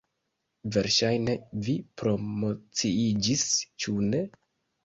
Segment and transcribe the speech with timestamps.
[0.77, 1.35] Verŝajne,
[1.67, 3.47] vi promociiĝis,
[3.85, 4.25] ĉu ne?